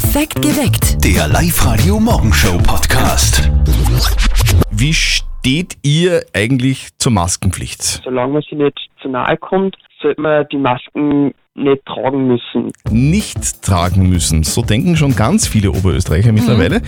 [0.00, 1.04] Perfekt geweckt.
[1.04, 3.50] Der Live-Radio Morgenshow Podcast.
[4.70, 7.82] Wie steht ihr eigentlich zur Maskenpflicht?
[8.04, 12.70] solange man sich nicht zu nahe kommt, sollte man die Masken nicht tragen müssen.
[12.92, 14.44] Nicht tragen müssen.
[14.44, 16.80] So denken schon ganz viele Oberösterreicher mittlerweile.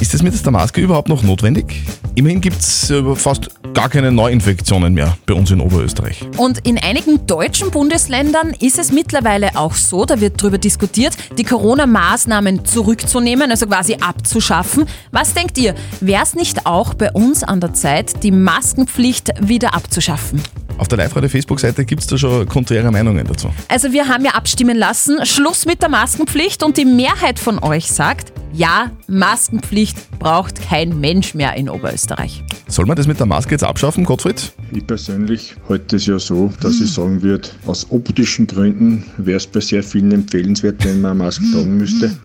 [0.00, 1.82] Ist das mit der Maske überhaupt noch notwendig?
[2.14, 6.24] Immerhin gibt es fast gar keine Neuinfektionen mehr bei uns in Oberösterreich.
[6.36, 11.44] Und in einigen deutschen Bundesländern ist es mittlerweile auch so, da wird darüber diskutiert, die
[11.44, 14.86] Corona-Maßnahmen zurückzunehmen, also quasi abzuschaffen.
[15.10, 19.74] Was denkt ihr, wäre es nicht auch bei uns an der Zeit, die Maskenpflicht wieder
[19.74, 20.40] abzuschaffen?
[20.78, 23.50] Auf der Live-Radio-Facebook-Seite gibt es da schon konträre Meinungen dazu.
[23.66, 27.90] Also wir haben ja abstimmen lassen, Schluss mit der Maskenpflicht und die Mehrheit von euch
[27.90, 32.42] sagt, ja, Maskenpflicht braucht kein Mensch mehr in Oberösterreich.
[32.66, 34.52] Soll man das mit der Maske jetzt abschaffen, Gottfried?
[34.72, 39.46] Ich persönlich halte es ja so, dass ich sagen würde, aus optischen Gründen wäre es
[39.46, 42.10] bei sehr vielen empfehlenswert, wenn man eine Maske tragen müsste.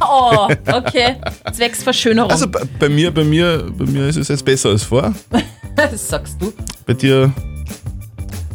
[0.00, 1.16] Oh, okay.
[1.52, 2.30] Zwecks Verschönerung.
[2.30, 5.14] Also bei, bei, mir, bei, mir, bei mir ist es jetzt besser als vor.
[5.76, 6.52] das sagst du.
[6.86, 7.32] Bei dir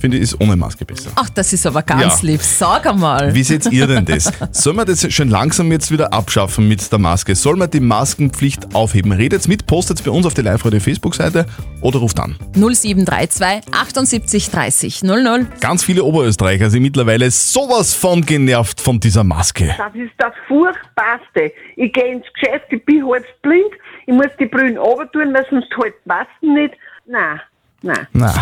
[0.03, 1.11] finde ich, ist ohne Maske besser.
[1.15, 2.27] Ach, das ist aber ganz Ja.
[2.27, 2.41] lieb.
[2.41, 3.33] Sag einmal.
[3.33, 4.29] Wie seht ihr denn das?
[4.51, 7.35] Soll man das schon langsam jetzt wieder abschaffen mit der Maske?
[7.35, 9.13] Soll man die Maskenpflicht aufheben?
[9.13, 11.45] Redet mit, postet bei uns auf die Live-Radio Facebook-Seite
[11.79, 12.35] oder ruft an.
[12.55, 15.47] 0732 78 30 00.
[15.61, 19.73] Ganz viele Oberösterreicher sind mittlerweile sowas von genervt von dieser Maske.
[19.77, 21.53] Das ist das Furchtbarste.
[21.77, 23.71] Ich gehe ins Geschäft, ich bin halb blind,
[24.05, 26.73] ich muss die Brillen runter weil sonst halt Masken nicht.
[27.05, 27.39] Nein,
[27.81, 28.07] nein.
[28.11, 28.33] Na,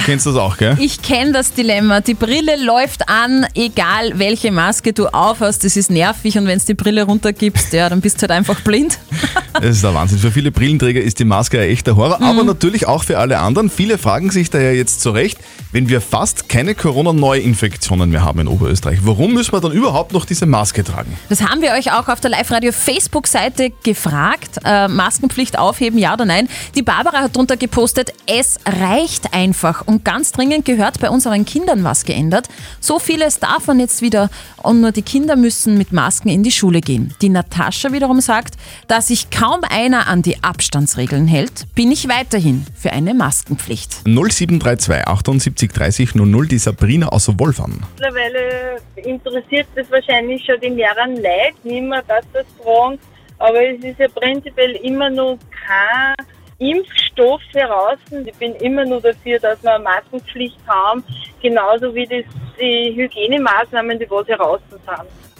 [0.00, 0.76] du kennst das auch, gell?
[0.80, 2.00] Ich kenne das Dilemma.
[2.00, 5.64] Die Brille läuft an, egal welche Maske du aufhast.
[5.64, 8.60] Das ist nervig und wenn du die Brille runtergibst, ja, dann bist du halt einfach
[8.60, 8.98] blind.
[9.52, 10.18] Das ist der Wahnsinn.
[10.18, 13.68] Für viele Brillenträger ist die Maske ein echter Horror, aber natürlich auch für alle anderen.
[13.68, 15.38] Viele fragen sich daher jetzt zurecht,
[15.72, 20.24] wenn wir fast keine Corona-Neuinfektionen mehr haben in Oberösterreich, warum müssen wir dann überhaupt noch
[20.24, 21.16] diese Maske tragen?
[21.28, 24.60] Das haben wir euch auch auf der Live-Radio-Facebook-Seite gefragt.
[24.64, 26.48] Äh, Maskenpflicht aufheben, ja oder nein?
[26.74, 29.86] Die Barbara hat drunter gepostet, es reicht einfach.
[29.90, 32.46] Und ganz dringend gehört bei unseren Kindern was geändert.
[32.78, 34.30] So vieles darf man jetzt wieder
[34.62, 37.12] und nur die Kinder müssen mit Masken in die Schule gehen.
[37.22, 38.54] Die Natascha wiederum sagt,
[38.86, 44.02] da sich kaum einer an die Abstandsregeln hält, bin ich weiterhin für eine Maskenpflicht.
[44.04, 47.84] 0732 78 30 00, die Sabrina aus Wolfern.
[47.96, 52.96] Mittlerweile interessiert das wahrscheinlich schon die mehreren Leute nicht mehr, dass das tragen.
[53.38, 55.36] Aber es ist ja prinzipiell immer noch
[55.66, 56.14] kein
[56.60, 57.98] Impfstoff heraus.
[58.24, 61.02] Ich bin immer nur dafür, dass wir eine Maskenpflicht haben.
[61.42, 62.24] Genauso wie das
[62.60, 64.80] die Hygienemaßnahmen, die was heraus sind.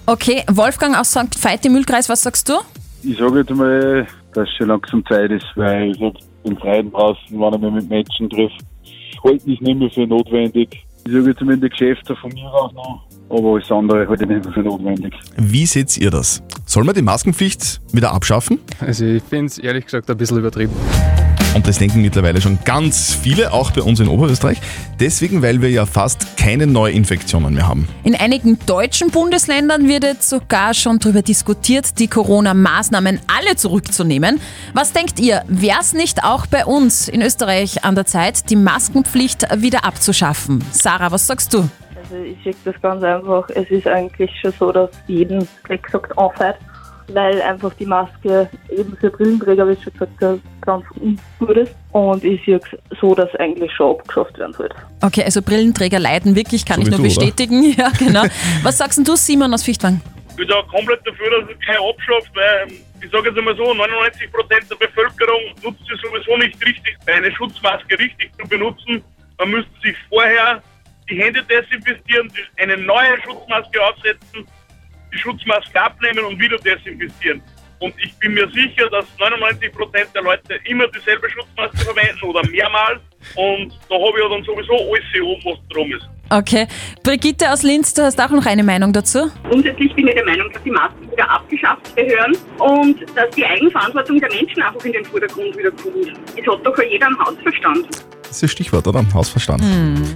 [0.07, 1.45] Okay, Wolfgang aus St.
[1.45, 2.55] Veit im Mühlkreis, was sagst du?
[3.03, 6.01] Ich sage jetzt mal, dass es schon langsam Zeit ist, weil ich
[6.45, 8.57] im Freien draußen, wenn ich mich mit Menschen treffe,
[9.23, 10.85] halte ich nicht mehr für notwendig.
[11.07, 14.25] Ich sage jetzt mal in den Geschäften von mir aus noch, aber alles andere halte
[14.25, 15.15] ich nicht mehr für notwendig.
[15.37, 16.43] Wie seht ihr das?
[16.67, 18.59] Soll man die Maskenpflicht wieder abschaffen?
[18.81, 20.73] Also ich finde es ehrlich gesagt ein bisschen übertrieben.
[21.53, 24.61] Und das denken mittlerweile schon ganz viele, auch bei uns in Oberösterreich.
[25.01, 27.89] Deswegen, weil wir ja fast keine Neuinfektionen mehr haben.
[28.05, 34.41] In einigen deutschen Bundesländern wird jetzt sogar schon darüber diskutiert, die Corona-Maßnahmen alle zurückzunehmen.
[34.75, 38.57] Was denkt ihr, wäre es nicht auch bei uns in Österreich an der Zeit, die
[38.57, 40.65] Maskenpflicht wieder abzuschaffen?
[40.71, 41.69] Sarah, was sagst du?
[42.11, 43.49] Also ich sehe das ganz einfach.
[43.51, 46.57] Es ist eigentlich schon so, dass jeden gleich gesagt aufhört,
[47.09, 51.75] weil einfach die Maske eben für Brillenträger, wie ich schon gesagt habe, ganz ungut ist.
[51.93, 54.75] Und ich sehe es so, dass eigentlich schon abgeschafft werden sollte.
[55.03, 57.09] Okay, also Brillenträger leiden wirklich, kann So ich nur du, oder?
[57.09, 57.75] bestätigen.
[57.77, 58.25] Ja, genau.
[58.63, 60.01] Was sagst denn du, Simon aus Fichtwang?
[60.31, 62.73] Ich bin da komplett dafür, dass es kein abschafft, weil
[63.03, 67.99] ich sage jetzt einmal so, 99% der Bevölkerung nutzt es sowieso nicht richtig, eine Schutzmaske
[67.99, 69.03] richtig zu benutzen.
[69.39, 70.63] Man müsste sich vorher
[71.11, 74.47] die Hände desinfizieren, eine neue Schutzmaske aufsetzen,
[75.13, 77.43] die Schutzmaske abnehmen und wieder desinfizieren.
[77.81, 83.01] Und ich bin mir sicher, dass 99% der Leute immer dieselbe Schutzmaske verwenden oder mehrmals.
[83.35, 86.07] Und da habe ich ja dann sowieso alles oben, was drum ist.
[86.29, 86.69] Okay.
[87.03, 89.31] Brigitte aus Linz, du hast auch noch eine Meinung dazu?
[89.49, 94.21] Grundsätzlich bin ich der Meinung, dass die Masken wieder abgeschafft gehören und dass die Eigenverantwortung
[94.21, 96.13] der Menschen einfach in den Vordergrund wieder kommt.
[96.37, 97.89] Es hat doch jeder einen Hausverstand.
[98.31, 99.05] Das ist das Stichwort, oder?
[99.13, 99.61] Hausverstand.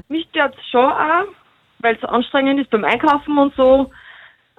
[0.09, 1.27] Mich stört es schon auch,
[1.81, 3.91] weil es anstrengend ist beim Einkaufen und so.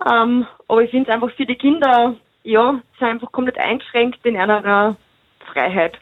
[0.06, 4.36] Ähm, aber ich finde es einfach für die Kinder, ja, sind einfach komplett eingeschränkt in
[4.36, 4.98] einer
[5.54, 5.98] Freiheit.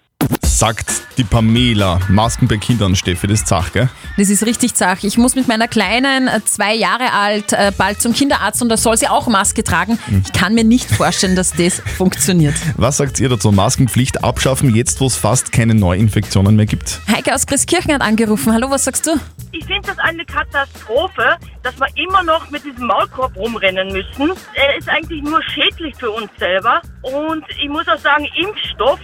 [0.64, 2.00] Sagt die Pamela.
[2.08, 3.90] Masken bei Kindern, Steffi, das ist Zach, gell?
[4.16, 5.04] Das ist richtig zach.
[5.04, 8.78] Ich muss mit meiner Kleinen, äh, zwei Jahre alt, äh, bald zum Kinderarzt und da
[8.78, 10.00] soll sie auch Maske tragen.
[10.06, 10.24] Hm.
[10.26, 12.56] Ich kann mir nicht vorstellen, dass das funktioniert.
[12.78, 13.52] Was sagt ihr dazu?
[13.52, 17.02] Maskenpflicht abschaffen, jetzt wo es fast keine Neuinfektionen mehr gibt?
[17.12, 18.54] Heike aus Christkirchen hat angerufen.
[18.54, 19.20] Hallo, was sagst du?
[19.52, 24.32] Ich finde das eine Katastrophe, dass wir immer noch mit diesem Maulkorb rumrennen müssen.
[24.54, 26.82] Er ist eigentlich nur schädlich für uns selber.
[27.02, 29.00] Und ich muss auch sagen, Impfstoff,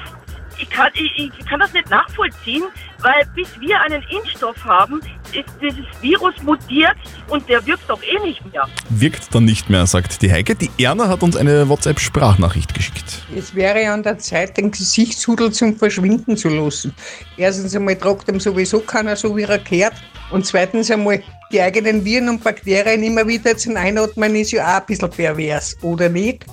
[0.62, 2.64] ich kann, ich, ich kann das nicht nachvollziehen,
[3.00, 5.00] weil bis wir einen Impfstoff haben,
[5.34, 6.96] ist dieses Virus mutiert
[7.28, 8.68] und der wirkt doch eh nicht mehr.
[8.90, 10.56] Wirkt dann nicht mehr, sagt die Heike.
[10.56, 13.24] Die Erna hat uns eine WhatsApp-Sprachnachricht geschickt.
[13.36, 16.94] Es wäre an der Zeit, den Gesichtshudel zum Verschwinden zu lassen.
[17.38, 19.94] Erstens einmal tragt ihm sowieso keiner so, wie er gehört.
[20.32, 24.82] Und zweitens einmal, die eigenen Viren und Bakterien immer wieder zum Einatmen ist ja auch
[24.82, 26.46] ein bisschen pervers, oder nicht?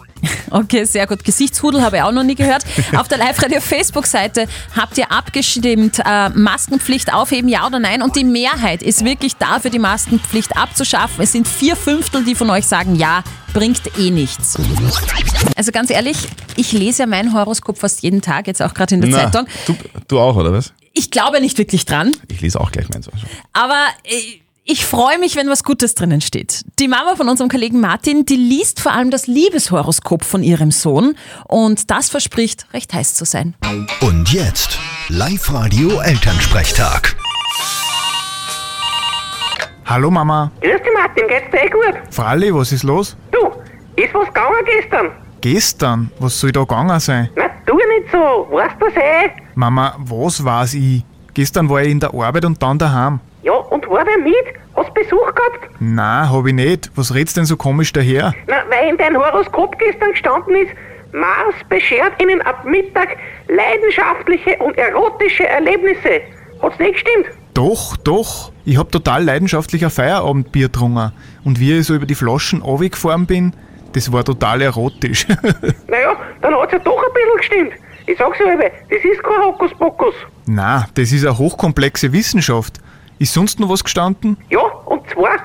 [0.51, 1.23] Okay, sehr gut.
[1.25, 2.65] Gesichtshudel habe ich auch noch nie gehört.
[2.97, 8.01] Auf der Live-Radio-Facebook-Seite habt ihr abgestimmt, äh, Maskenpflicht aufheben, ja oder nein?
[8.01, 11.23] Und die Mehrheit ist wirklich dafür, die Maskenpflicht abzuschaffen.
[11.23, 13.23] Es sind vier Fünftel, die von euch sagen, ja,
[13.53, 14.57] bringt eh nichts.
[15.57, 16.17] Also ganz ehrlich,
[16.57, 19.47] ich lese ja mein Horoskop fast jeden Tag, jetzt auch gerade in der Na, Zeitung.
[19.67, 19.77] Du,
[20.09, 20.73] du auch, oder was?
[20.95, 23.11] Ich glaube nicht wirklich dran, Ich lese auch gleich meins.
[23.53, 26.65] aber äh, ich freue mich, wenn was Gutes drinnen steht.
[26.81, 31.15] Die Mama von unserem Kollegen Martin, die liest vor allem das Liebeshoroskop von ihrem Sohn
[31.47, 33.55] und das verspricht, recht heiß zu sein.
[34.01, 34.79] Und jetzt
[35.09, 37.17] Live-Radio Elternsprechtag.
[39.85, 40.51] Hallo Mama.
[40.61, 41.95] Grüß dich Martin, geht's dir eh gut?
[42.11, 43.17] Fralli, was ist los?
[43.31, 43.39] Du,
[43.95, 45.11] ist was gegangen gestern?
[45.43, 46.11] Gestern?
[46.19, 47.31] Was soll da gegangen sein?
[47.37, 49.31] Na, tu nicht so, weißt du das eh?
[49.55, 51.05] Mama, was weiß ich?
[51.35, 53.21] Gestern war ich in der Arbeit und dann daheim.
[53.87, 54.35] Und war der mit?
[54.75, 55.71] Hast Besuch gehabt?
[55.79, 56.91] Na, hab ich nicht.
[56.97, 58.35] Was redst denn so komisch daher?
[58.47, 60.73] Na, weil in deinem Horoskop gestern gestanden ist,
[61.13, 63.17] Mars beschert Ihnen ab Mittag
[63.49, 66.21] leidenschaftliche und erotische Erlebnisse.
[66.61, 67.27] Hat's nicht gestimmt?
[67.55, 68.53] Doch, doch.
[68.65, 71.13] Ich hab total leidenschaftlich ein Feierabendbier getrunken.
[71.45, 73.55] Und wie ich so über die Flaschen runtergefahren bin,
[73.93, 75.27] das war total erotisch.
[75.89, 77.73] Naja, dann hat's ja doch ein bisschen gestimmt.
[78.07, 80.15] Ich sag's eben, das ist kein Hokuspokus.
[80.47, 82.79] Na, das ist eine hochkomplexe Wissenschaft.
[83.19, 84.37] Ist sonst noch was gestanden?
[84.51, 85.39] Ja, und zwar,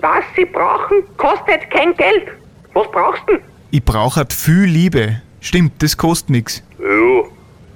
[0.00, 2.28] was Sie brauchen, kostet kein Geld.
[2.72, 3.44] Was brauchst du denn?
[3.70, 5.20] Ich brauch halt viel Liebe.
[5.40, 6.62] Stimmt, das kostet nix.
[6.78, 6.86] Ja,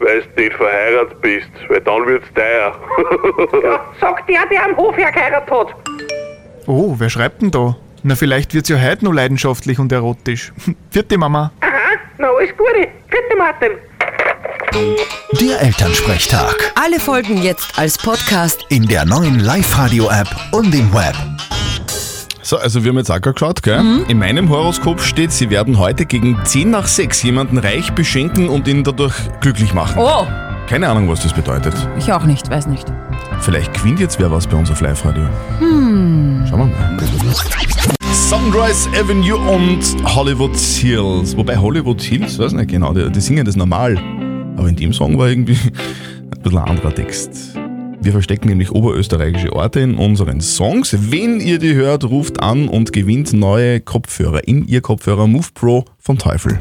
[0.00, 2.74] weil du nicht verheiratet bist, weil dann wird's teuer.
[3.62, 5.74] Ja, sagt der, der am Hof hergeheiratet hat.
[6.66, 7.76] Oh, wer schreibt denn da?
[8.02, 10.52] Na, vielleicht wird's ja heute noch leidenschaftlich und erotisch.
[10.90, 11.52] Vierte Mama.
[11.60, 12.88] Aha, na alles Gute.
[13.08, 15.17] Vierte Martin.
[15.40, 16.72] Der Elternsprechtag.
[16.74, 18.64] Alle Folgen jetzt als Podcast.
[18.68, 21.14] In der neuen Live-Radio-App und im Web.
[22.42, 24.04] So, also wir haben jetzt auch gerade geschaut, gell?
[24.08, 28.66] In meinem Horoskop steht, sie werden heute gegen 10 nach 6 jemanden reich beschenken und
[28.68, 29.96] ihn dadurch glücklich machen.
[29.98, 30.26] Oh,
[30.66, 31.74] Keine Ahnung, was das bedeutet.
[31.98, 32.86] ich auch nicht, weiß nicht.
[33.40, 35.24] Vielleicht gewinnt jetzt wer was bei uns auf Live-Radio.
[35.58, 36.44] Hm.
[36.48, 36.98] Schauen wir mal.
[38.12, 39.84] Sunrise Avenue und
[40.14, 41.36] Hollywood Hills.
[41.36, 43.96] Wobei Hollywood Hills, weiß nicht genau, die, die singen das normal.
[44.58, 45.52] Aber in dem Song war irgendwie
[46.32, 47.54] ein bisschen ein anderer Text.
[48.00, 50.96] Wir verstecken nämlich oberösterreichische Orte in unseren Songs.
[51.12, 55.84] Wenn ihr die hört, ruft an und gewinnt neue Kopfhörer in ihr Kopfhörer Move Pro
[55.98, 56.60] von Teufel.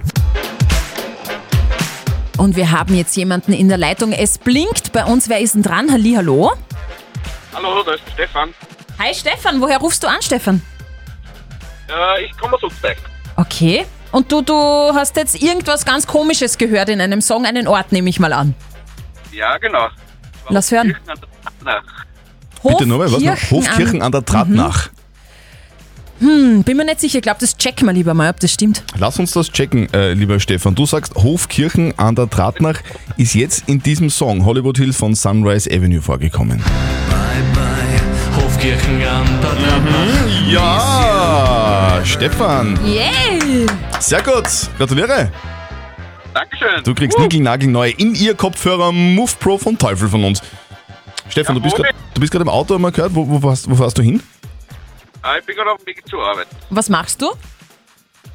[2.38, 4.12] Und wir haben jetzt jemanden in der Leitung.
[4.12, 5.28] Es blinkt bei uns.
[5.28, 5.92] Wer ist denn dran?
[5.92, 6.52] Halli, hallo?
[7.54, 8.54] Hallo, da ist Stefan.
[9.00, 10.62] Hi Stefan, woher rufst du an, Stefan?
[11.90, 12.98] Äh, ich komme aus Utzberg.
[13.38, 13.86] Okay.
[14.12, 18.10] Und du, du hast jetzt irgendwas ganz Komisches gehört in einem Song, einen Ort nehme
[18.10, 18.54] ich mal an.
[19.32, 19.88] Ja, genau.
[20.50, 20.96] Lass hören.
[22.64, 23.32] Bitte nochmal, was noch?
[23.34, 24.90] Hofkirchen Hofkirchen an der Tratnach.
[26.20, 27.18] Hm, bin mir nicht sicher.
[27.18, 28.82] Ich glaube, das checken wir lieber mal, ob das stimmt.
[28.98, 30.74] Lass uns das checken, äh, lieber Stefan.
[30.74, 32.80] Du sagst, Hofkirchen an der Tratnach
[33.18, 36.64] ist jetzt in diesem Song Hollywood Hills von Sunrise Avenue vorgekommen.
[38.36, 42.80] Hofkirchen an der Mhm, Ja, Stefan.
[42.86, 43.68] Yay!
[44.00, 44.46] Sehr gut,
[44.78, 45.32] gratuliere.
[46.34, 46.84] Dankeschön.
[46.84, 50.42] Du kriegst niegelnagelneue in ihr Kopfhörer Move Pro von Teufel von uns.
[51.30, 51.92] Stefan, du bist Jawohl.
[51.92, 53.14] grad- du bist gerade im Auto, haben wir gehört.
[53.16, 54.22] Wo, wo, fährst, wo fährst du hin?
[55.24, 56.48] Äh, ich bin gerade auf dem Weg zur Arbeit.
[56.70, 57.32] Was machst du?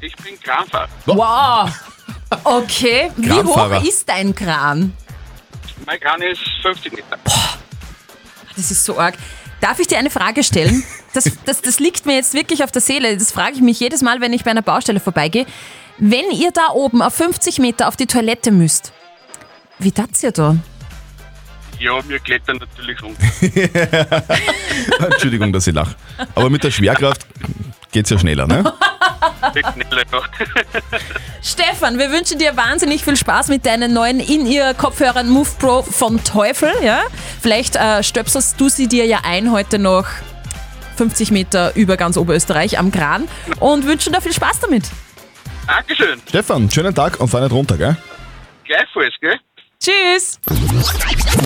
[0.01, 0.89] Ich bin Kranfahrer.
[1.05, 1.69] Wow!
[2.43, 4.93] Okay, wie hoch ist dein Kran?
[5.85, 7.17] Mein Kran ist 50 Meter.
[8.55, 9.15] Das ist so arg.
[9.63, 10.83] Darf ich dir eine Frage stellen?
[11.13, 13.15] Das, das, das liegt mir jetzt wirklich auf der Seele.
[13.15, 15.45] Das frage ich mich jedes Mal, wenn ich bei einer Baustelle vorbeigehe.
[15.97, 18.91] Wenn ihr da oben auf 50 Meter auf die Toilette müsst,
[19.79, 20.57] wie tat's ihr da?
[21.79, 23.15] Ja, wir klettern natürlich rum.
[25.11, 25.95] Entschuldigung, dass ich lache.
[26.35, 27.25] Aber mit der Schwerkraft
[27.93, 28.65] geht's ja schneller, ne?
[31.41, 36.71] Stefan, wir wünschen dir wahnsinnig viel Spaß mit deinen neuen In-Ear-Kopfhörern Move Pro von Teufel.
[36.81, 37.01] Ja?
[37.41, 40.07] Vielleicht äh, stöpselst du sie dir ja ein heute noch
[40.97, 43.27] 50 Meter über ganz Oberösterreich am Kran
[43.59, 44.85] und wünschen dir viel Spaß damit.
[45.67, 46.21] Dankeschön.
[46.27, 47.97] Stefan, schönen Tag und fahr nicht runter, gell?
[48.65, 49.39] Gleichfalls, gell?
[49.83, 50.39] Tschüss!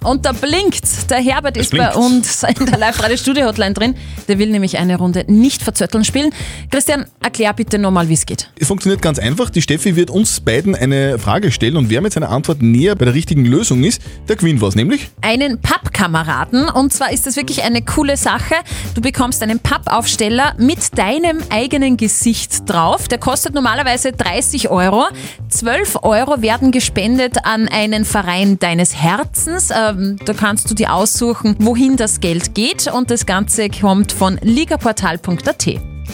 [0.04, 1.10] Und da blinkt.
[1.10, 1.94] Der Herbert ist blinkt.
[1.94, 3.96] bei uns in der Live-Radio-Studio-Hotline drin.
[4.28, 6.30] Der will nämlich eine Runde nicht verzötteln spielen.
[6.70, 8.52] Christian, erklär bitte nochmal, wie es geht.
[8.60, 9.50] Es funktioniert ganz einfach.
[9.50, 13.06] Die Steffi wird uns beiden eine Frage stellen und wer mit seiner Antwort näher bei
[13.06, 16.70] der richtigen Lösung ist, der gewinnt was, nämlich Einen Pappkameraden.
[16.70, 18.54] Und zwar ist das wirklich eine coole Sache.
[18.94, 23.08] Du bekommst einen Pappaufsteller mit deinem eigenen Gesicht drauf.
[23.08, 25.06] Der kostet normalerweise 30 Euro.
[25.50, 29.70] 12 Euro werden gespendet an einen Verein deines Herzens.
[29.72, 32.92] Ähm, da kannst du dir aussuchen, wohin das Geld geht.
[32.92, 35.68] Und das Ganze kommt von ligaportal.at.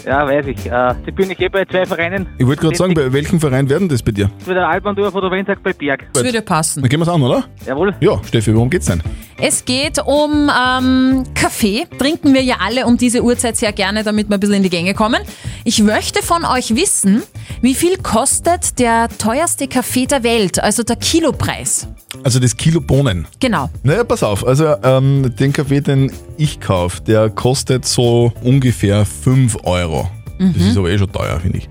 [0.05, 0.69] Ja, weiß ich.
[0.69, 2.27] Äh, ich bin ich eh bei zwei Vereinen.
[2.37, 4.29] Ich wollte gerade sagen, bei welchem Verein werden das bei dir?
[4.39, 6.05] Entweder Alberndorf oder Wenzag bei Berg.
[6.13, 6.81] Das würde passen.
[6.81, 7.45] Dann gehen wir es an, oder?
[7.65, 7.95] Jawohl.
[7.99, 9.01] Ja, Steffi, worum geht's denn?
[9.37, 11.85] Es geht um ähm, Kaffee.
[11.97, 14.69] Trinken wir ja alle um diese Uhrzeit sehr gerne, damit wir ein bisschen in die
[14.69, 15.21] Gänge kommen.
[15.63, 17.23] Ich möchte von euch wissen,
[17.63, 21.87] wie viel kostet der teuerste Kaffee der Welt, also der Kilopreis?
[22.21, 23.25] Also das Kilo Bohnen.
[23.39, 23.69] Genau.
[23.83, 24.45] Naja, pass auf.
[24.45, 30.11] Also ähm, den Kaffee, den ich kaufe, der kostet so ungefähr 5 Euro.
[30.37, 30.67] Das Mhm.
[30.69, 31.69] ist aber eh schon teuer, finde ich.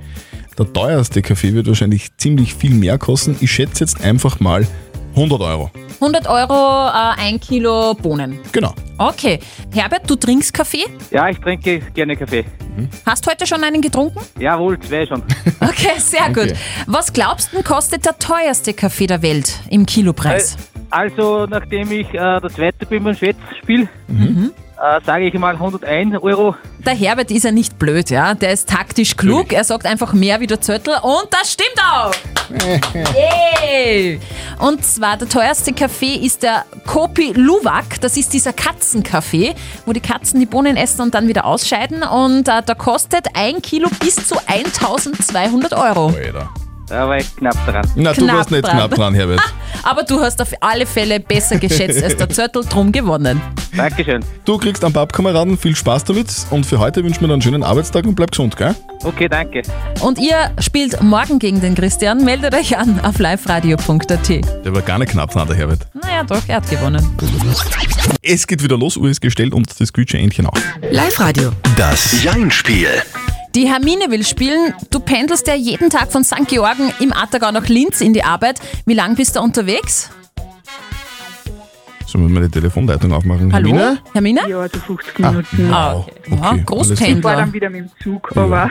[0.58, 3.37] Der teuerste Kaffee wird wahrscheinlich ziemlich viel mehr kosten.
[3.40, 4.66] Ich schätze jetzt einfach mal
[5.14, 5.71] 100 Euro.
[6.00, 8.40] 100 Euro, äh, ein Kilo Bohnen.
[8.50, 8.75] Genau.
[8.99, 9.38] Okay.
[9.73, 10.85] Herbert, du trinkst Kaffee?
[11.11, 12.45] Ja, ich trinke gerne Kaffee.
[13.04, 14.21] Hast heute schon einen getrunken?
[14.38, 15.23] Jawohl, zwei schon.
[15.61, 16.49] Okay, sehr Okay.
[16.49, 16.57] gut.
[16.87, 20.57] Was glaubst du, kostet der teuerste Kaffee der Welt im Kilopreis?
[20.90, 24.52] Also, nachdem ich äh, der Zweite bin beim Schätzspiel, Mhm.
[24.82, 26.56] Äh, sage ich mal 101 Euro.
[26.84, 28.34] Der Herbert ist ja nicht blöd, ja.
[28.34, 29.52] Der ist taktisch klug.
[29.52, 32.12] Er sagt einfach mehr wie der Zöttl und das stimmt auch.
[33.14, 34.20] Yay!
[34.58, 38.00] Und zwar der teuerste Kaffee ist der Kopi Luwak.
[38.00, 39.54] Das ist dieser Katzenkaffee,
[39.86, 42.02] wo die Katzen die Bohnen essen und dann wieder ausscheiden.
[42.02, 46.12] Und äh, da kostet ein Kilo bis zu 1200 Euro.
[46.88, 47.86] Da war ich knapp dran.
[47.94, 49.40] Na, du warst nicht knapp dran, Herbert.
[49.82, 53.40] Aber du hast auf alle Fälle besser geschätzt als der Zöttl, drum gewonnen.
[53.76, 54.22] Dankeschön.
[54.44, 57.62] Du kriegst einen Pappkameraden, viel Spaß damit und für heute wünschen wir dir einen schönen
[57.62, 58.74] Arbeitstag und bleib gesund, gell?
[59.04, 59.62] Okay, danke.
[60.00, 62.24] Und ihr spielt morgen gegen den Christian.
[62.24, 64.28] Meldet euch an auf liveradio.at.
[64.28, 65.86] Der war gar nicht knapp dran, der Herbert.
[65.94, 67.04] Naja, doch, er hat gewonnen.
[68.22, 70.58] Es geht wieder los, Uhr ist gestellt und das Gütchen-Entchen auch.
[70.90, 71.50] Live-Radio.
[71.76, 73.02] Das Jein-Spiel.
[73.54, 74.75] Die Hermine will spielen.
[74.90, 76.49] Du pendelst ja jeden Tag von St.
[76.49, 78.61] Georgen im Attergau nach Linz in die Arbeit.
[78.87, 80.09] Wie lang bist du unterwegs?
[82.12, 83.50] Sollen wir mal die Telefonleitung aufmachen?
[83.52, 83.69] Hallo?
[83.71, 83.99] Hermine?
[84.12, 84.40] Hermine?
[84.47, 85.73] Ja, also 50 Minuten.
[85.73, 86.12] Ah, okay.
[86.31, 87.16] Ja, Okay, alles Großpendler.
[87.19, 88.71] Ich war dann wieder mit dem Zug, aber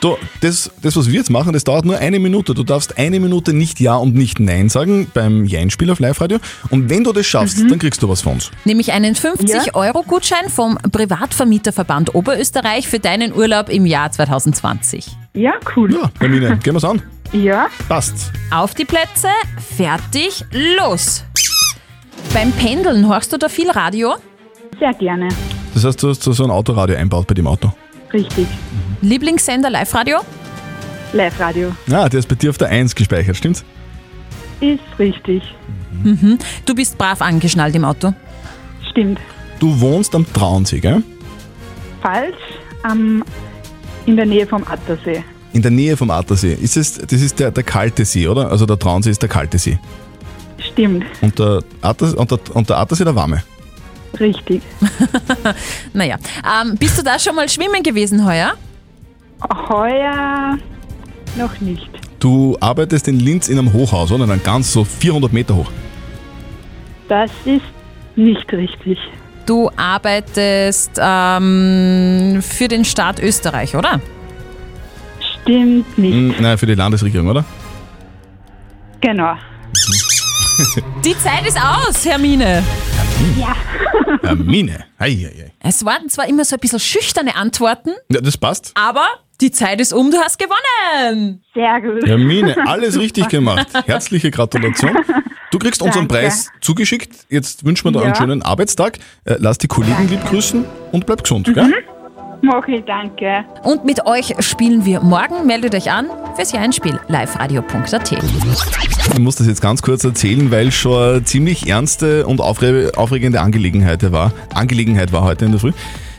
[0.00, 2.54] Du, das, das, was wir jetzt machen, das dauert nur eine Minute.
[2.54, 6.38] Du darfst eine Minute nicht Ja und nicht Nein sagen beim Jein-Spiel auf Live-Radio.
[6.70, 7.68] Und wenn du das schaffst, Mhm.
[7.68, 8.50] dann kriegst du was von uns.
[8.64, 15.06] Nämlich einen 50-Euro-Gutschein vom Privatvermieterverband Oberösterreich für deinen Urlaub im Jahr 2020.
[15.34, 15.92] ja, cool.
[15.94, 17.00] Ja, Hermine, gehen wir's an.
[17.32, 17.68] Ja.
[17.88, 18.32] Passt.
[18.50, 19.28] Auf die Plätze,
[19.76, 20.44] fertig,
[20.78, 21.24] los!
[22.34, 24.14] Beim Pendeln hörst du da viel Radio?
[24.78, 25.28] Sehr gerne.
[25.74, 27.72] Das heißt, du hast so ein Autoradio einbaut bei dem Auto.
[28.12, 28.46] Richtig.
[29.00, 30.18] Lieblingssender Live-Radio?
[31.12, 31.72] Live-Radio.
[31.86, 33.64] Ja, der ist bei dir auf der 1 gespeichert, stimmt's?
[34.60, 35.42] Ist richtig.
[36.02, 36.38] Mhm.
[36.64, 38.14] Du bist brav angeschnallt im Auto.
[38.90, 39.18] Stimmt.
[39.58, 41.02] Du wohnst am Traunsee, gell?
[42.00, 42.34] Falsch.
[42.90, 43.22] Ähm,
[44.06, 45.22] in der Nähe vom Attersee.
[45.52, 46.54] In der Nähe vom Attersee.
[46.54, 48.50] Ist es, das ist der, der kalte See, oder?
[48.50, 49.78] Also der Traunsee ist der kalte See.
[50.72, 51.04] Stimmt.
[51.20, 53.42] Und der, Attersee, und der, und der Attersee der warme.
[54.18, 54.62] Richtig.
[55.92, 58.52] Naja, ähm, bist du da schon mal schwimmen gewesen heuer?
[59.68, 60.58] Heuer
[61.36, 61.88] noch nicht.
[62.18, 64.26] Du arbeitest in Linz in einem Hochhaus, oder?
[64.26, 65.70] Dann ganz so 400 Meter hoch.
[67.08, 67.64] Das ist
[68.16, 68.98] nicht richtig.
[69.44, 74.00] Du arbeitest ähm, für den Staat Österreich, oder?
[75.42, 76.14] Stimmt nicht.
[76.14, 77.44] Hm, nein, für die Landesregierung, oder?
[79.00, 79.34] Genau.
[81.04, 82.62] Die Zeit ist aus, Hermine.
[83.38, 83.54] Ja.
[84.22, 84.84] Hermine.
[84.98, 85.52] Ei, ei, ei.
[85.60, 88.72] Es waren zwar immer so ein bisschen schüchterne Antworten, Ja, das passt.
[88.74, 89.06] aber
[89.40, 91.42] die Zeit ist um, du hast gewonnen.
[91.54, 92.06] Sehr gut.
[92.06, 93.66] Hermine, alles richtig gemacht.
[93.86, 94.96] Herzliche Gratulation.
[95.50, 96.22] Du kriegst unseren Danke.
[96.26, 97.26] Preis zugeschickt.
[97.28, 98.16] Jetzt wünschen wir dir einen Ja.
[98.16, 98.98] schönen Arbeitstag.
[99.24, 101.72] Äh, Lass die Kollegen lieb grüßen und bleib gesund, gell?
[102.46, 103.44] Okay, danke.
[103.62, 105.46] Und mit euch spielen wir morgen.
[105.46, 108.12] Meldet euch an fürs Jahr-Spiel liveradio.at.
[108.12, 112.92] Ich muss das jetzt ganz kurz erzählen, weil es schon eine ziemlich ernste und aufre
[112.96, 114.32] aufregende Angelegenheit war.
[114.54, 115.72] Angelegenheit war heute in der Früh.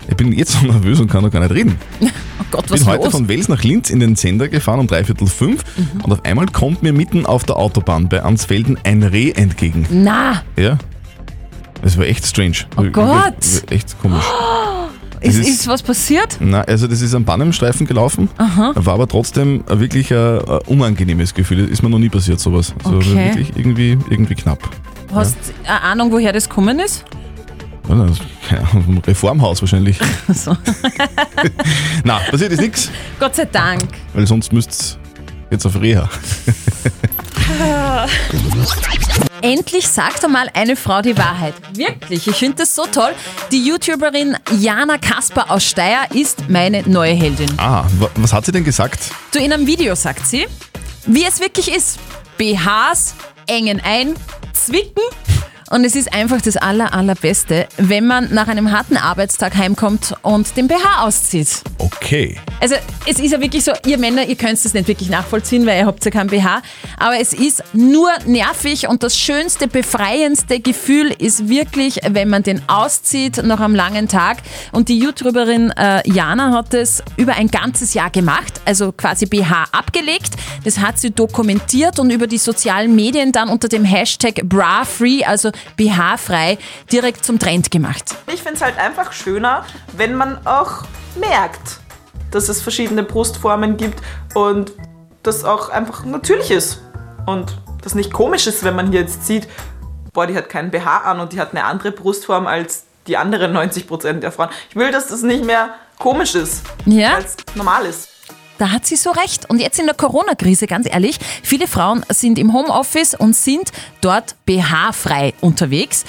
[0.07, 1.77] Ich bin jetzt so nervös und kann noch gar nicht reden.
[2.51, 3.11] Gott, was bin heute los?
[3.13, 6.01] von Wels nach Linz in den Sender gefahren um dreiviertel fünf Mhm.
[6.03, 9.85] und auf einmal kommt mir mitten auf der Autobahn bei Ansfelden ein Reh entgegen.
[9.91, 10.77] Na, Ja.
[11.81, 12.55] Das war echt strange.
[12.77, 13.33] Oh Gott.
[13.69, 14.23] Echt komisch.
[15.23, 16.37] Ist, ist- ist was passiert?
[16.39, 18.71] Na, also das ist am Bannenstreifen gelaufen, Aha.
[18.75, 21.61] war aber trotzdem wirklich ein, ein unangenehmes Gefühl.
[21.63, 22.73] Das ist mir noch nie passiert, sowas.
[22.83, 23.15] Also Okay.
[23.35, 24.59] wirklich irgendwie, irgendwie knapp.
[25.13, 27.05] Hast du eine Ahnung, woher das gekommen ist?
[27.89, 28.67] Ja,
[29.05, 29.99] Reformhaus wahrscheinlich.
[30.33, 30.55] So.
[32.03, 32.89] Na, passiert ist nichts,
[33.19, 33.83] Gott sei Dank.
[34.13, 34.97] weil sonst müsst
[35.51, 36.09] jetzt auf Reha.
[39.41, 41.53] Endlich sagt einmal eine Frau die Wahrheit.
[41.75, 43.11] Wirklich, ich finde das so toll.
[43.51, 47.51] Die YouTuberin Jana Kasper aus Steyr ist meine neue Heldin.
[47.57, 48.99] Ah, wa- was hat sie denn gesagt?
[49.33, 50.47] Du, in einem Video sagt sie,
[51.05, 51.99] wie es wirklich ist.
[52.37, 53.15] BHs
[53.47, 54.13] engen ein,
[54.53, 55.03] zwicken
[55.69, 60.55] und es ist einfach das aller, allerbeste, wenn man nach einem harten Arbeitstag heimkommt und
[60.55, 61.61] den BH auszieht.
[61.83, 62.37] Okay.
[62.61, 62.75] Also
[63.05, 65.85] es ist ja wirklich so, ihr Männer, ihr könnt es nicht wirklich nachvollziehen, weil ihr
[65.85, 66.61] habt ja kein BH,
[66.97, 72.61] aber es ist nur nervig und das schönste, befreiendste Gefühl ist wirklich, wenn man den
[72.69, 74.37] auszieht nach einem langen Tag
[74.71, 79.65] und die YouTuberin äh, Jana hat es über ein ganzes Jahr gemacht, also quasi BH
[79.73, 85.25] abgelegt, das hat sie dokumentiert und über die sozialen Medien dann unter dem Hashtag BraFree,
[85.25, 86.57] also BH-frei,
[86.93, 88.15] direkt zum Trend gemacht.
[88.33, 89.65] Ich finde es halt einfach schöner,
[89.97, 90.85] wenn man auch
[91.17, 91.79] merkt,
[92.31, 94.01] dass es verschiedene Brustformen gibt
[94.33, 94.71] und
[95.21, 96.81] das auch einfach natürlich ist.
[97.25, 99.47] Und das nicht komisch ist, wenn man hier jetzt sieht,
[100.13, 103.55] boah, die hat keinen BH an und die hat eine andere Brustform als die anderen
[103.55, 104.49] 90% der Frauen.
[104.69, 107.17] Ich will, dass das nicht mehr komisch ist, Ja?
[107.19, 108.09] es normal ist.
[108.59, 109.49] Da hat sie so recht.
[109.49, 114.35] Und jetzt in der Corona-Krise, ganz ehrlich, viele Frauen sind im Homeoffice und sind dort
[114.45, 116.05] BH-frei unterwegs.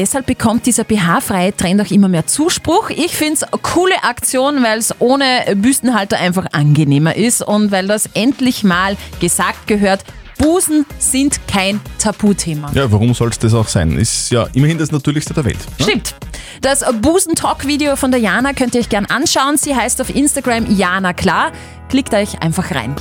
[0.00, 2.88] Deshalb bekommt dieser BH-freie Trend auch immer mehr Zuspruch.
[2.88, 5.24] Ich finde es eine coole Aktion, weil es ohne
[5.56, 10.02] Büstenhalter einfach angenehmer ist und weil das endlich mal gesagt gehört,
[10.38, 12.72] Busen sind kein Tabuthema.
[12.72, 13.98] Ja, warum soll es das auch sein?
[13.98, 15.58] Ist ja immerhin das Natürlichste der Welt.
[15.78, 15.84] Ne?
[15.84, 16.14] Stimmt.
[16.62, 19.58] Das Busen-Talk-Video von der Jana könnt ihr euch gern anschauen.
[19.58, 21.52] Sie heißt auf Instagram Jana Klar.
[21.90, 22.96] Klickt euch einfach rein.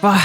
[0.00, 0.18] Boah.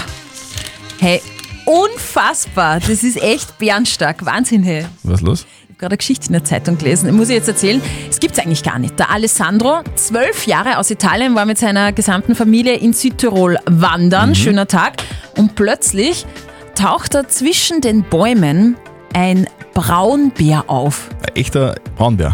[0.98, 1.22] Hey,
[1.66, 2.80] unfassbar.
[2.80, 4.26] Das ist echt bärenstark.
[4.26, 4.88] Wahnsinn, hey.
[5.04, 5.46] Was ist los?
[5.78, 7.16] Ich habe gerade eine Geschichte in der Zeitung gelesen.
[7.16, 7.80] Muss ich jetzt erzählen?
[8.10, 8.98] Es gibt es eigentlich gar nicht.
[8.98, 14.30] Der Alessandro, zwölf Jahre aus Italien, war mit seiner gesamten Familie in Südtirol wandern.
[14.30, 14.36] Mhm.
[14.36, 14.94] Schöner Tag.
[15.36, 16.26] Und plötzlich
[16.74, 18.76] taucht da zwischen den Bäumen
[19.14, 21.10] ein Braunbär auf.
[21.22, 22.34] Ein echter Braunbär.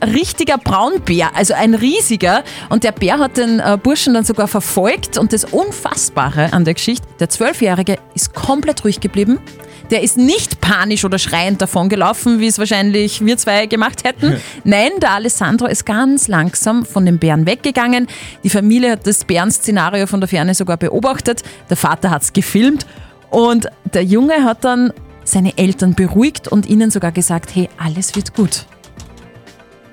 [0.00, 2.42] Ein richtiger Braunbär, also ein riesiger.
[2.70, 5.18] Und der Bär hat den äh, Burschen dann sogar verfolgt.
[5.18, 9.40] Und das Unfassbare an der Geschichte, der Zwölfjährige ist komplett ruhig geblieben.
[9.90, 14.36] Der ist nicht panisch oder schreiend davongelaufen, wie es wahrscheinlich wir zwei gemacht hätten.
[14.64, 18.06] Nein, der Alessandro ist ganz langsam von dem Bären weggegangen.
[18.44, 21.42] Die Familie hat das Bärenszenario von der Ferne sogar beobachtet.
[21.70, 22.86] Der Vater hat es gefilmt.
[23.30, 24.92] Und der Junge hat dann
[25.24, 28.66] seine Eltern beruhigt und ihnen sogar gesagt, hey, alles wird gut.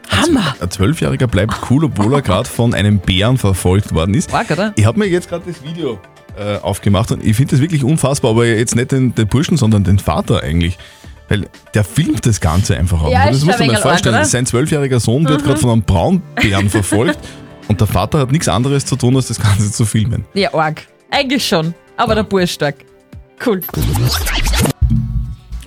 [0.10, 0.56] Hammer!
[0.60, 4.34] Ein Zwölfjähriger bleibt cool, obwohl er gerade von einem Bären verfolgt worden ist.
[4.34, 4.74] Arg, oder?
[4.76, 6.00] Ich habe mir jetzt gerade das Video
[6.38, 9.84] äh, aufgemacht und ich finde das wirklich unfassbar, aber jetzt nicht den, den Burschen, sondern
[9.84, 10.78] den Vater eigentlich.
[11.28, 13.10] Weil der filmt das Ganze einfach auch.
[13.12, 14.14] Ja, das muss man wenig vorstellen.
[14.16, 14.26] oder?
[14.26, 15.46] Sein zwölfjähriger Sohn wird Mhm.
[15.46, 17.18] gerade von einem Braunbären verfolgt
[17.68, 20.26] und der Vater hat nichts anderes zu tun, als das Ganze zu filmen.
[20.36, 20.86] Ja, arg.
[21.10, 21.74] Eigentlich schon.
[21.98, 22.76] Aber der Bursch stark.
[23.46, 23.62] Cool.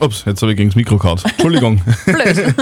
[0.01, 1.19] Ups, jetzt habe ich gegen das Mikro gehauen.
[1.25, 1.81] Entschuldigung.
[2.07, 2.55] Blöd.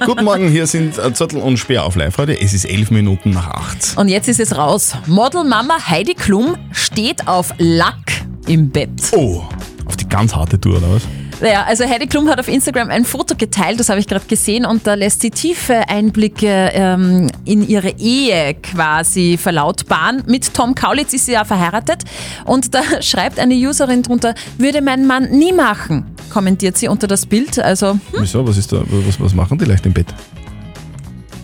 [0.06, 2.40] Guten Morgen, hier sind Zettel und Speer auf live heute.
[2.40, 3.96] Es ist elf Minuten nach acht.
[3.96, 4.94] Und jetzt ist es raus.
[5.06, 8.90] Modelmama Heidi Klum steht auf Lack im Bett.
[9.12, 9.42] Oh,
[9.86, 11.02] auf die ganz harte Tour, oder was?
[11.40, 14.64] Naja, also Heidi Klum hat auf Instagram ein Foto geteilt, das habe ich gerade gesehen,
[14.64, 20.22] und da lässt sie tiefe Einblicke ähm, in ihre Ehe quasi verlautbaren.
[20.26, 22.04] Mit Tom Kaulitz ist sie ja verheiratet
[22.44, 27.24] und da schreibt eine Userin drunter, würde mein Mann nie machen, kommentiert sie unter das
[27.26, 27.58] Bild.
[27.60, 28.46] Also Wieso?
[28.46, 28.82] Was ist da?
[29.06, 30.08] Was, was machen die leicht im Bett?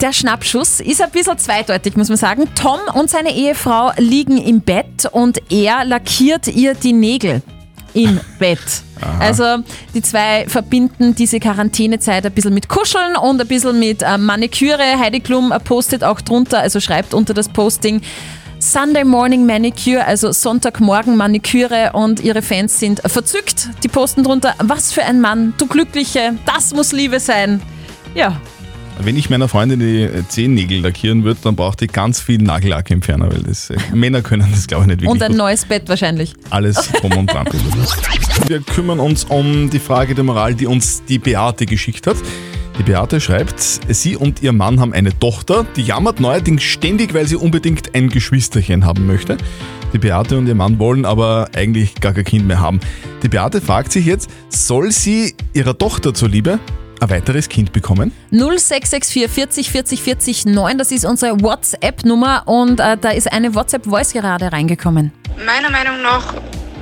[0.00, 2.48] Der Schnappschuss ist ein bisschen zweideutig, muss man sagen.
[2.54, 7.42] Tom und seine Ehefrau liegen im Bett und er lackiert ihr die Nägel
[7.94, 8.58] im Bett.
[9.00, 9.18] Aha.
[9.20, 9.44] Also
[9.94, 14.98] die zwei verbinden diese Quarantänezeit ein bisschen mit Kuscheln und ein bisschen mit äh, Maniküre.
[14.98, 18.00] Heidi Klum postet auch drunter, also schreibt unter das Posting
[18.60, 23.70] Sunday Morning Manicure, also Sonntagmorgen Maniküre und ihre Fans sind verzückt.
[23.82, 27.62] Die posten drunter, was für ein Mann, du Glückliche, das muss Liebe sein.
[28.14, 28.38] Ja,
[29.02, 33.42] Wenn ich meiner Freundin die Zehennägel lackieren würde, dann braucht die ganz viel Nagellackentferner, weil
[33.44, 35.38] das, äh, Männer können das glaube ich nicht wirklich und ein gut.
[35.38, 36.34] neues Bett wahrscheinlich.
[36.50, 37.46] Alles drum und dran.
[38.46, 42.16] Wir kümmern uns um die Frage der Moral, die uns die Beate geschickt hat.
[42.80, 47.26] Die Beate schreibt, sie und ihr Mann haben eine Tochter, die jammert neuerdings ständig, weil
[47.26, 49.36] sie unbedingt ein Geschwisterchen haben möchte.
[49.92, 52.80] Die Beate und ihr Mann wollen aber eigentlich gar kein Kind mehr haben.
[53.22, 56.58] Die Beate fragt sich jetzt, soll sie ihrer Tochter zuliebe
[57.00, 58.12] ein weiteres Kind bekommen?
[58.30, 64.14] 0664 40 40 40 9, das ist unsere WhatsApp-Nummer und äh, da ist eine WhatsApp-Voice
[64.14, 65.12] gerade reingekommen.
[65.44, 66.32] Meiner Meinung nach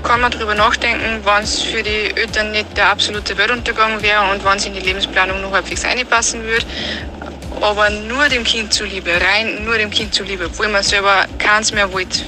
[0.02, 4.44] kann man darüber nachdenken, wann es für die Eltern nicht der absolute Weltuntergang wäre und
[4.44, 6.66] wann es in die Lebensplanung noch halbwegs einpassen würde.
[7.60, 11.92] Aber nur dem Kind zuliebe, rein nur dem Kind zuliebe, obwohl man selber keins mehr
[11.92, 12.20] wollte,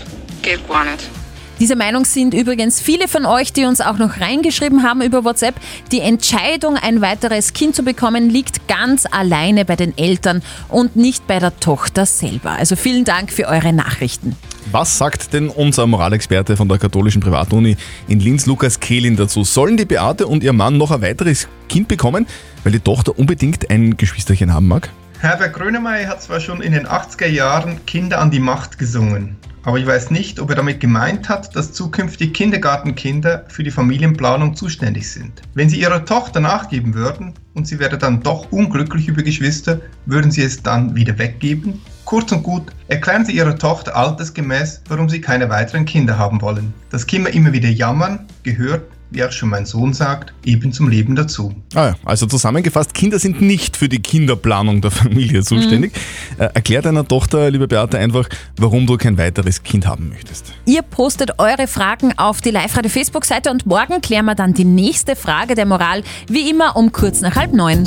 [0.43, 1.20] geht gar nicht.
[1.61, 5.57] Dieser Meinung sind übrigens viele von euch, die uns auch noch reingeschrieben haben über WhatsApp.
[5.93, 11.27] Die Entscheidung, ein weiteres Kind zu bekommen, liegt ganz alleine bei den Eltern und nicht
[11.27, 12.53] bei der Tochter selber.
[12.53, 14.37] Also vielen Dank für eure Nachrichten.
[14.73, 17.77] Was sagt denn unser Moralexperte von der katholischen Privatuni
[18.09, 19.45] in Linz, Lukas Kehlin, dazu?
[19.45, 22.27] Sollen die Beate und ihr Mann noch ein weiteres Kind bekommen,
[22.65, 24.89] weil die Tochter unbedingt ein Geschwisterchen haben mag?
[25.19, 29.79] Herbert Grönemeyer hat zwar schon in den 80er Jahren Kinder an die Macht gesungen, aber
[29.79, 35.11] ich weiß nicht, ob er damit gemeint hat, dass zukünftig Kindergartenkinder für die Familienplanung zuständig
[35.11, 35.43] sind.
[35.55, 40.31] Wenn sie ihrer Tochter nachgeben würden und sie wäre dann doch unglücklich über Geschwister, würden
[40.31, 41.81] sie es dann wieder weggeben?
[42.05, 46.75] Kurz und gut, erklären Sie Ihrer Tochter altersgemäß, warum Sie keine weiteren Kinder haben wollen.
[46.91, 51.17] Das Kinder immer wieder jammern gehört wie auch schon mein Sohn sagt, eben zum Leben
[51.17, 51.55] dazu.
[51.75, 55.93] Ah ja, also zusammengefasst, Kinder sind nicht für die Kinderplanung der Familie zuständig.
[56.39, 60.53] Äh, erklär deiner Tochter, liebe Beate, einfach, warum du kein weiteres Kind haben möchtest.
[60.67, 65.55] Ihr postet eure Fragen auf die Live-Radio-Facebook-Seite und morgen klären wir dann die nächste Frage
[65.55, 67.85] der Moral, wie immer um kurz nach halb neun.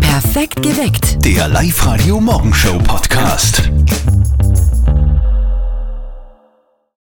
[0.00, 1.24] Perfekt geweckt.
[1.24, 3.70] Der Live-Radio Morgenshow Podcast.